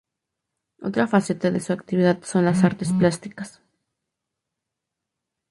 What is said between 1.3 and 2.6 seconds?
de su actividad son